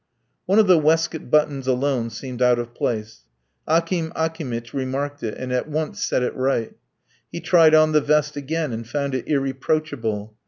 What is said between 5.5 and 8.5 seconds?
at once set it right. He tried on the vest